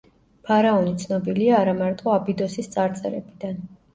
[0.49, 3.63] ფარაონი ცნობილია არამარტო აბიდოსის წარწერებიდან.